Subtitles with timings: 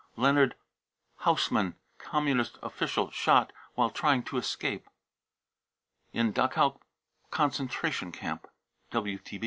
[0.15, 0.55] leonhard
[1.25, 4.85] hausmann, Communist official, shot" whj trying to escape
[6.11, 6.79] 55 in Dachau
[7.29, 8.47] concentration camp.